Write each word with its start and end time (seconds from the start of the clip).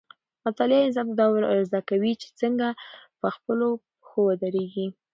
مطالعه 0.45 0.85
انسان 0.85 1.05
ته 1.09 1.13
دا 1.19 1.25
ورزده 1.29 1.79
کوي 1.89 2.13
چې 2.21 2.27
څنګه 2.41 2.67
په 3.19 3.27
خپلو 3.35 3.67
پښو 3.99 4.19
ودرېږي. 4.25 4.87